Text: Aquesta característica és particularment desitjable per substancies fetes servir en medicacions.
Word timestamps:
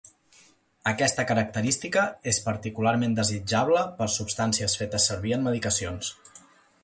Aquesta 0.91 1.25
característica 1.31 2.05
és 2.31 2.39
particularment 2.47 3.13
desitjable 3.19 3.83
per 3.99 4.09
substancies 4.15 4.79
fetes 4.83 5.09
servir 5.13 5.35
en 5.39 5.49
medicacions. 5.49 6.13